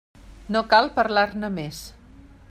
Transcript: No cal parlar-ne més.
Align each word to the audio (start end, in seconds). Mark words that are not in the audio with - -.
No 0.55 0.61
cal 0.71 0.89
parlar-ne 0.95 1.51
més. 1.61 1.83